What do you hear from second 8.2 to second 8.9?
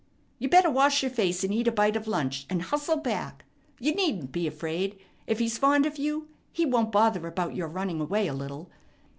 a little.